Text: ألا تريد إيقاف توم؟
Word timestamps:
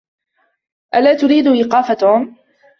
ألا 0.95 1.13
تريد 1.13 1.47
إيقاف 1.47 1.91
توم؟ 1.91 2.35